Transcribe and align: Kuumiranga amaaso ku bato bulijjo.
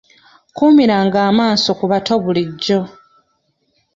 Kuumiranga 0.55 1.19
amaaso 1.29 1.69
ku 1.79 1.85
bato 1.91 2.13
bulijjo. 2.23 2.79